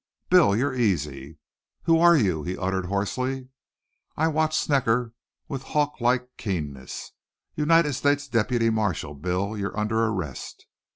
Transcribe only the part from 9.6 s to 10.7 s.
under arrest!"